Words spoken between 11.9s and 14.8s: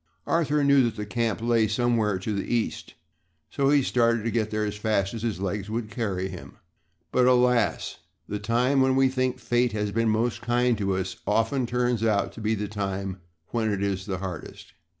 out to be the time when it is hardest.